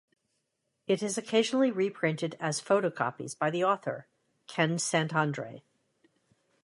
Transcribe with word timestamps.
It 0.87 1.03
is 1.03 1.15
occasionally 1.19 1.69
reprinted 1.69 2.35
as 2.39 2.59
photocopies 2.59 3.37
by 3.37 3.51
the 3.51 3.63
author, 3.63 4.07
Ken 4.47 4.79
Saint 4.79 5.13
Andre. 5.13 5.61